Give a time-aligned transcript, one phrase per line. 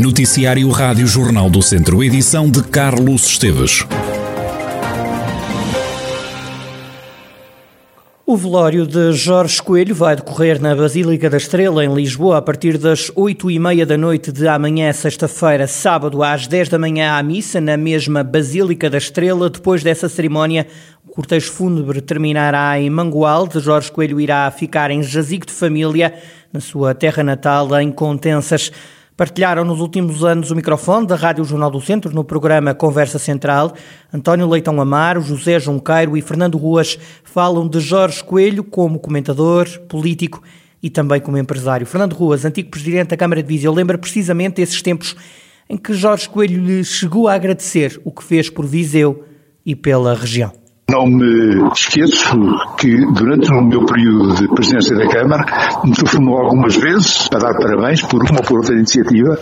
[0.00, 3.84] Noticiário Rádio Jornal do Centro, edição de Carlos Esteves.
[8.24, 12.78] O velório de Jorge Coelho vai decorrer na Basílica da Estrela, em Lisboa, a partir
[12.78, 17.22] das oito e meia da noite de amanhã, sexta-feira, sábado, às dez da manhã, à
[17.22, 19.50] missa, na mesma Basílica da Estrela.
[19.50, 20.66] Depois dessa cerimónia,
[21.06, 23.60] o cortejo fúnebre terminará em Mangualde.
[23.60, 26.14] Jorge Coelho irá ficar em jazigo de família,
[26.50, 28.72] na sua terra natal, em Contensas.
[29.20, 33.74] Partilharam nos últimos anos o microfone da Rádio Jornal do Centro no programa Conversa Central.
[34.10, 40.42] António Leitão Amaro, José Junqueiro e Fernando Ruas falam de Jorge Coelho como comentador, político
[40.82, 41.86] e também como empresário.
[41.86, 45.14] Fernando Ruas, antigo presidente da Câmara de Viseu, lembra precisamente esses tempos
[45.68, 49.26] em que Jorge Coelho lhe chegou a agradecer o que fez por Viseu
[49.66, 50.59] e pela região.
[50.90, 52.36] Não me esqueço
[52.76, 55.44] que durante o meu período de presidência da Câmara
[55.84, 59.38] me telefonou algumas vezes para dar parabéns por uma ou por outra iniciativa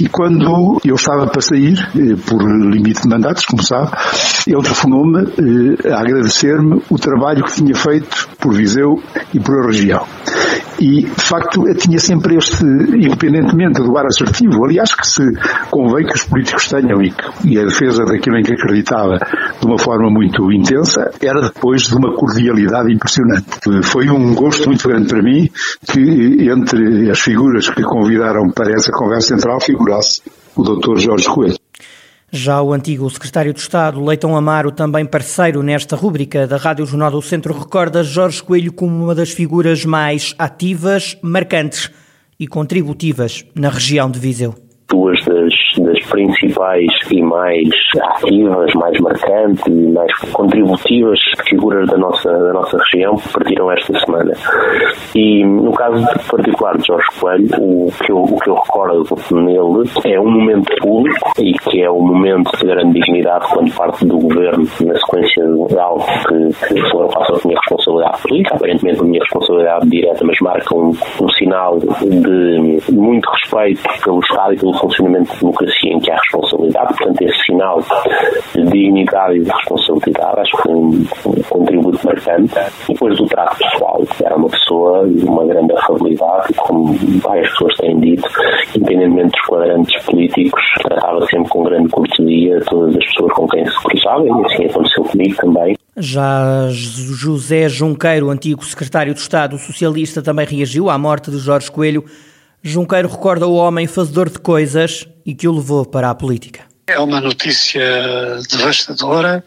[0.00, 3.90] e quando eu estava para sair, eh, por limite de mandatos, como sabe,
[4.46, 5.24] ele telefonou-me
[5.84, 9.02] eh, a agradecer-me o trabalho que tinha feito por Viseu
[9.34, 10.06] e por a região.
[10.80, 15.22] E, de facto, tinha sempre este, independentemente do ar assertivo, aliás, que se
[15.70, 17.12] convém que os políticos tenham e,
[17.44, 19.18] e a defesa daquilo em que acreditava
[19.60, 23.46] de uma forma muito intensa, era depois de uma cordialidade impressionante.
[23.82, 25.50] Foi um gosto muito grande para mim
[25.90, 30.22] que, entre as figuras que convidaram para essa conversa central, figurasse
[30.56, 30.98] o Dr.
[30.98, 31.57] Jorge Coelho.
[32.30, 37.10] Já o antigo secretário de Estado, Leitão Amaro, também parceiro nesta rúbrica da Rádio Jornal
[37.10, 41.90] do Centro, recorda Jorge Coelho como uma das figuras mais ativas, marcantes
[42.38, 44.67] e contributivas na região de Viseu.
[45.28, 47.68] Das das principais e mais
[48.00, 54.32] ativas, mais marcantes e mais contributivas figuras da nossa, da nossa região partiram esta semana.
[55.14, 59.88] E no caso particular de Jorge Coelho, o que eu, o que eu recordo nele
[60.04, 64.18] é um momento público e que é um momento de grande dignidade quando parte do
[64.18, 69.04] governo na sequência de algo que, que foram face a minha responsabilidade política, aparentemente a
[69.04, 74.74] minha responsabilidade direta, mas marca um, um sinal de muito respeito pelo Estado e pelo
[74.74, 77.84] funcionamento democracia democracia em que há responsabilidade, portanto, esse sinal
[78.54, 82.54] de dignidade e de responsabilidade acho que foi um, um contributo marcante.
[82.88, 87.98] Depois do trato pessoal, era uma pessoa de uma grande afabilidade, como várias pessoas têm
[88.00, 88.28] dito,
[88.74, 93.82] independentemente dos quadrantes políticos, tratava sempre com grande cortesia todas as pessoas com quem se
[93.82, 95.76] cruzava, e assim aconteceu comigo também.
[95.96, 102.04] Já José Junqueiro, antigo secretário de Estado socialista, também reagiu à morte de Jorge Coelho
[102.62, 106.68] Junqueiro recorda o homem fazedor de coisas e que o levou para a política.
[106.88, 107.82] É uma notícia
[108.50, 109.44] devastadora.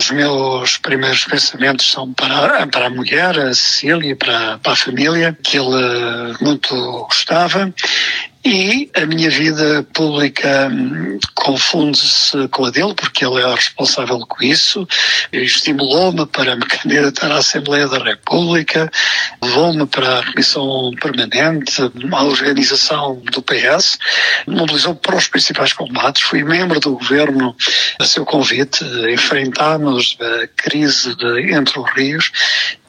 [0.00, 5.38] Os meus primeiros pensamentos são para, para a mulher, a Cecília, para, para a família,
[5.40, 6.74] que ele muito
[7.06, 7.72] gostava.
[8.42, 14.42] E a minha vida pública hum, confunde-se com a dele, porque ele é responsável com
[14.42, 14.88] isso.
[15.30, 18.90] Estimulou-me para me candidatar à Assembleia da República,
[19.42, 23.98] levou-me para a Comissão Permanente, à organização do PS,
[24.46, 26.22] mobilizou para os principais combates.
[26.22, 27.56] Fui membro do governo
[27.98, 32.32] a seu convite, enfrentámos a crise de, entre os rios.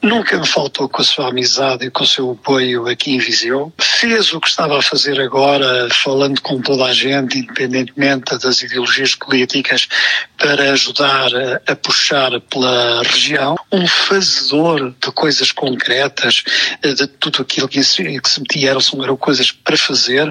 [0.02, 3.72] Nunca me faltou com a sua amizade e com o seu apoio aqui em Viseu.
[3.80, 9.14] Fez o que estava a fazer agora falando com toda a gente, independentemente das ideologias
[9.14, 9.86] políticas,
[10.36, 11.30] para ajudar
[11.68, 16.42] a, puxar pela região, um fazedor de coisas concretas,
[16.82, 20.28] de tudo aquilo que se, que se metia eram, eram coisas para fazer.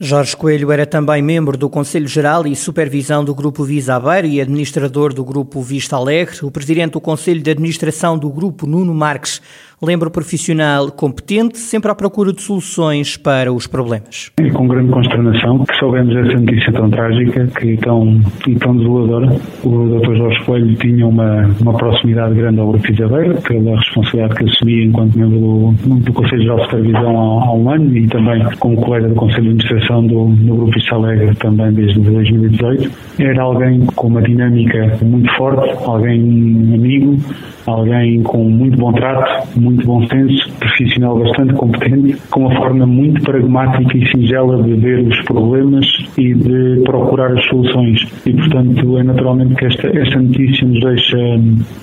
[0.00, 4.40] Jorge Coelho era também membro do Conselho Geral e Supervisão do Grupo Visa Aveiro e
[4.40, 6.38] administrador do Grupo Vista Alegre.
[6.44, 9.42] O presidente do Conselho de Administração do Grupo, Nuno Marques,
[9.80, 14.30] lembra o profissional competente, sempre à procura de soluções para os problemas.
[14.40, 19.26] E com grande consternação que soubemos essa notícia tão trágica que tão, e tão desoladora.
[19.64, 20.14] O Dr.
[20.14, 25.18] Jorge Coelho tinha uma, uma proximidade grande ao Grupo Isabeira, pela responsabilidade que assumia enquanto
[25.18, 29.08] membro do, do Conselho Geral de Supervisão há, há, um ano e também como colega
[29.08, 32.90] do Conselho de Administração do, do Grupo Vista Alegre também desde 2018.
[33.18, 37.18] Era alguém com uma dinâmica muito forte, alguém amigo,
[37.66, 43.22] alguém com muito bom trato, muito bom senso, profissional bastante competente, com uma forma muito
[43.22, 45.86] pragmática e singela de ver os problemas
[46.16, 48.00] e de procurar as soluções.
[48.26, 51.18] E, portanto, é naturalmente que esta, esta notícia nos deixa,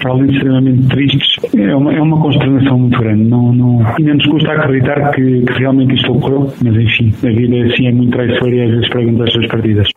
[0.06, 3.24] além de extremamente tristes, é uma, é uma consternação muito grande.
[3.24, 7.56] Não, não, ainda nos custa acreditar que, que realmente isto ocorreu, mas enfim, a vida
[7.56, 9.88] é assim é muito traiçoeira e às vezes pregamos estas partidas.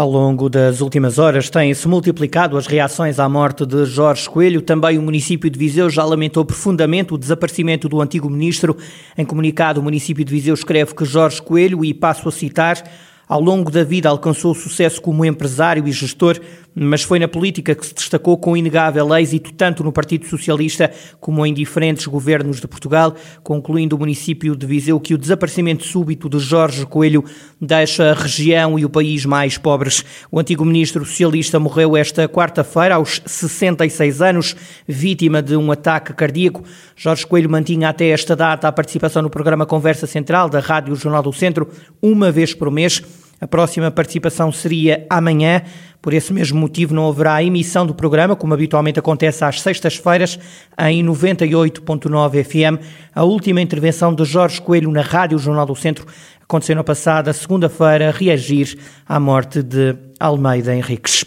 [0.00, 4.62] Ao longo das últimas horas têm-se multiplicado as reações à morte de Jorge Coelho.
[4.62, 8.74] Também o município de Viseu já lamentou profundamente o desaparecimento do antigo ministro.
[9.18, 12.82] Em comunicado, o município de Viseu escreve que Jorge Coelho, e passo a citar,
[13.30, 16.36] Ao longo da vida alcançou sucesso como empresário e gestor,
[16.74, 20.90] mas foi na política que se destacou com inegável êxito, tanto no Partido Socialista
[21.20, 26.28] como em diferentes governos de Portugal, concluindo o município de Viseu que o desaparecimento súbito
[26.28, 27.24] de Jorge Coelho
[27.60, 30.04] deixa a região e o país mais pobres.
[30.30, 34.56] O antigo ministro socialista morreu esta quarta-feira, aos 66 anos,
[34.86, 36.64] vítima de um ataque cardíaco.
[36.96, 41.22] Jorge Coelho mantinha até esta data a participação no programa Conversa Central da Rádio Jornal
[41.22, 41.68] do Centro,
[42.02, 43.02] uma vez por mês.
[43.40, 45.62] A próxima participação seria amanhã.
[46.02, 50.38] Por esse mesmo motivo, não haverá emissão do programa, como habitualmente acontece às sextas-feiras,
[50.78, 52.82] em 98.9 FM.
[53.14, 56.06] A última intervenção de Jorge Coelho na Rádio Jornal do Centro
[56.42, 58.78] aconteceu na passada segunda-feira, reagir
[59.08, 61.24] à morte de Almeida Henriques.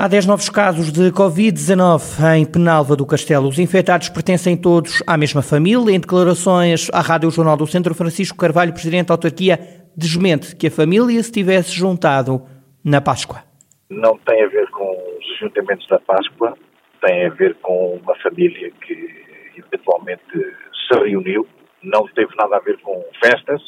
[0.00, 3.48] Há 10 novos casos de Covid-19 em Penalva do Castelo.
[3.48, 5.92] Os infectados pertencem todos à mesma família.
[5.92, 10.70] Em declarações à Rádio Jornal do Centro, Francisco Carvalho, presidente da autarquia, desmente que a
[10.70, 12.40] família se tivesse juntado
[12.84, 13.42] na Páscoa.
[13.90, 16.56] Não tem a ver com os juntamentos da Páscoa,
[17.04, 21.44] tem a ver com uma família que eventualmente se reuniu,
[21.82, 23.60] não teve nada a ver com festas,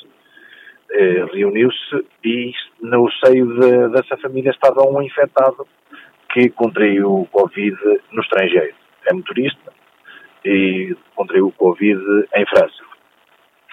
[0.92, 5.66] eh, reuniu-se e no seio de, dessa família estava um infectado
[6.32, 7.76] que contraiu o Covid
[8.12, 8.74] no estrangeiro.
[9.10, 9.72] É motorista
[10.44, 12.00] e contraiu o Covid
[12.36, 12.84] em França.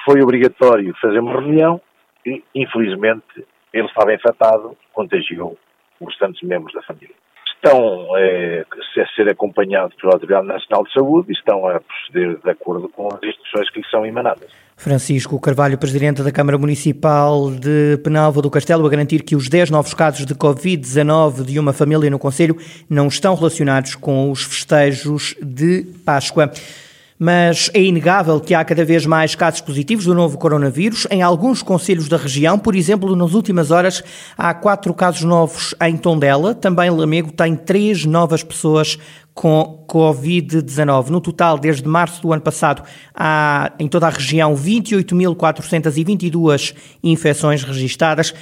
[0.05, 1.79] Foi obrigatório fazer uma reunião
[2.27, 5.57] e, infelizmente, ele estava infectado, contagiou
[5.99, 7.15] os restantes membros da família.
[7.55, 8.63] Estão é,
[9.01, 13.07] a ser acompanhados pela Autoridade Nacional de Saúde e estão a proceder de acordo com
[13.07, 14.51] as instruções que lhes são emanadas.
[14.75, 19.71] Francisco Carvalho, Presidente da Câmara Municipal de Penalva do Castelo, a garantir que os 10
[19.71, 22.55] novos casos de Covid-19 de uma família no Conselho
[22.87, 26.51] não estão relacionados com os festejos de Páscoa
[27.19, 31.63] mas é inegável que há cada vez mais casos positivos do novo coronavírus em alguns
[31.63, 32.59] conselhos da região.
[32.59, 34.03] Por exemplo, nas últimas horas
[34.37, 36.53] há quatro casos novos em Tondela.
[36.53, 38.99] Também Lamego tem três novas pessoas
[39.33, 41.09] com Covid-19.
[41.09, 42.83] No total, desde março do ano passado,
[43.13, 46.73] há em toda a região 28.422
[47.03, 48.33] infecções registadas.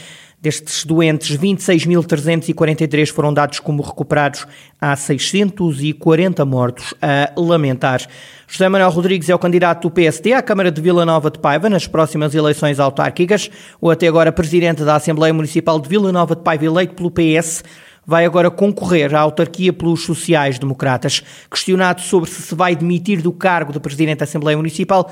[0.45, 4.45] Destes doentes, 26.343 foram dados como recuperados,
[4.79, 8.05] há 640 mortos a lamentar.
[8.47, 11.67] José Manuel Rodrigues é o candidato do PSD à Câmara de Vila Nova de Paiva
[11.67, 13.49] nas próximas eleições autárquicas.
[13.81, 17.63] O até agora presidente da Assembleia Municipal de Vila Nova de Paiva, eleito pelo PS,
[18.05, 21.23] vai agora concorrer à autarquia pelos sociais-democratas.
[21.49, 25.11] Questionado sobre se se vai demitir do cargo de presidente da Assembleia Municipal,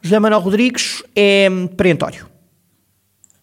[0.00, 2.29] José Manuel Rodrigues é perentório.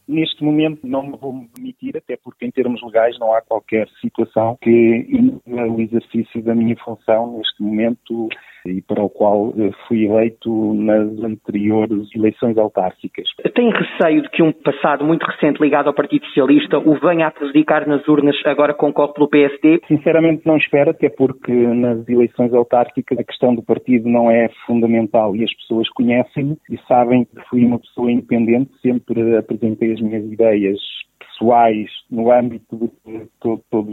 [0.07, 4.57] Neste momento não me vou demitir, até porque em termos legais não há qualquer situação
[4.61, 5.05] que
[5.45, 8.29] o exercício da minha função neste momento
[8.65, 13.27] e para o qual eh, fui eleito nas anteriores eleições autárquicas.
[13.53, 17.31] Tem receio de que um passado muito recente ligado ao Partido Socialista o venha a
[17.31, 19.81] prejudicar nas urnas agora concorre pelo PSD?
[19.87, 25.35] Sinceramente não espero, até porque nas eleições autárquicas a questão do partido não é fundamental
[25.35, 30.25] e as pessoas conhecem-me e sabem que fui uma pessoa independente, sempre apresentei as minhas
[30.25, 30.79] ideias
[31.19, 33.87] pessoais no âmbito de todas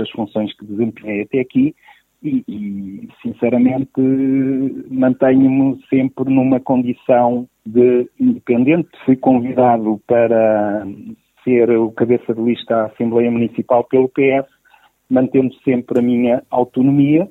[0.00, 1.74] as funções que desempenhei até aqui
[2.22, 3.90] e, e sinceramente
[4.90, 8.88] mantenho-me sempre numa condição de independente.
[9.04, 10.86] Fui convidado para
[11.44, 14.46] ser o cabeça de lista à Assembleia Municipal pelo PS,
[15.08, 17.28] mantendo sempre a minha autonomia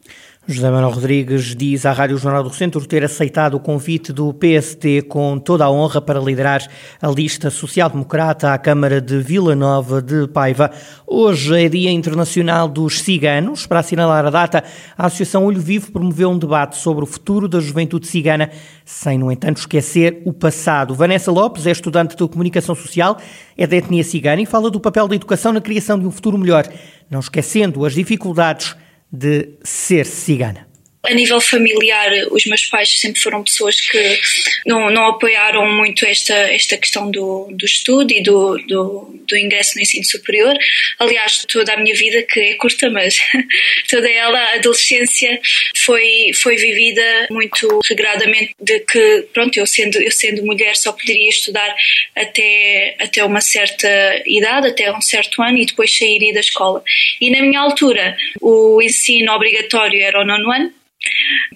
[0.49, 5.01] José Manuel Rodrigues diz à Rádio Jornal do Centro ter aceitado o convite do PST
[5.09, 6.65] com toda a honra para liderar
[7.01, 10.71] a lista social-democrata à Câmara de Vila Nova de Paiva.
[11.05, 13.67] Hoje é Dia Internacional dos Ciganos.
[13.67, 14.63] Para assinalar a data,
[14.97, 18.49] a Associação Olho Vivo promoveu um debate sobre o futuro da juventude cigana,
[18.85, 20.95] sem, no entanto, esquecer o passado.
[20.95, 23.17] Vanessa Lopes é estudante de comunicação social,
[23.57, 26.37] é da etnia cigana e fala do papel da educação na criação de um futuro
[26.37, 26.63] melhor,
[27.09, 28.75] não esquecendo as dificuldades
[29.11, 30.66] de ser cigana
[31.07, 34.19] a nível familiar, os meus pais sempre foram pessoas que
[34.65, 39.75] não, não apoiaram muito esta, esta questão do, do estudo e do, do, do, ingresso
[39.75, 40.55] no ensino superior.
[40.99, 43.17] Aliás, toda a minha vida, que é curta, mas
[43.89, 45.39] toda ela, a adolescência,
[45.77, 51.29] foi, foi vivida muito regradamente de que, pronto, eu sendo, eu sendo mulher só poderia
[51.29, 51.73] estudar
[52.15, 53.87] até, até uma certa
[54.25, 56.83] idade, até um certo ano, e depois sairia da escola.
[57.21, 60.73] E na minha altura, o ensino obrigatório era o nono ano,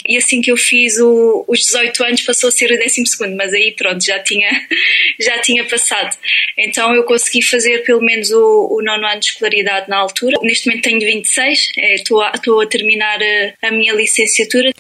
[0.08, 3.36] e assim que eu fiz o, os 18 anos passou a ser o 12 segundo,
[3.36, 4.50] mas aí pronto, já tinha,
[5.20, 6.15] já tinha passado.
[6.58, 10.38] Então eu consegui fazer pelo menos o, o nono ano de escolaridade na altura.
[10.41, 14.72] Neste momento tenho 26, estou, a, estou a terminar a, a minha licenciatura.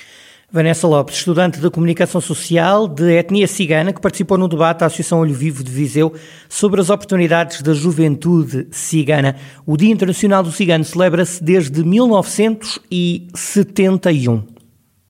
[0.53, 5.21] Vanessa Lopes, estudante de Comunicação Social de etnia cigana, que participou no debate da Associação
[5.21, 6.13] Olho Vivo de Viseu
[6.49, 9.37] sobre as oportunidades da juventude cigana.
[9.65, 14.43] O Dia Internacional do Cigano celebra-se desde 1971.